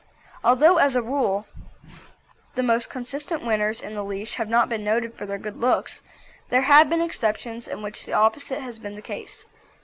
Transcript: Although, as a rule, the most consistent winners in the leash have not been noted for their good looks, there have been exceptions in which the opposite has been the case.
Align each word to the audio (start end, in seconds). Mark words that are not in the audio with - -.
Although, 0.43 0.77
as 0.77 0.95
a 0.95 1.01
rule, 1.03 1.45
the 2.55 2.63
most 2.63 2.89
consistent 2.89 3.45
winners 3.45 3.81
in 3.83 3.93
the 3.93 4.03
leash 4.03 4.33
have 4.37 4.49
not 4.49 4.67
been 4.67 4.83
noted 4.83 5.13
for 5.13 5.27
their 5.27 5.37
good 5.37 5.57
looks, 5.57 6.01
there 6.49 6.61
have 6.63 6.89
been 6.89 7.01
exceptions 7.01 7.67
in 7.67 7.83
which 7.83 8.03
the 8.07 8.13
opposite 8.13 8.61
has 8.61 8.79
been 8.79 8.95
the 8.95 9.03
case. 9.03 9.45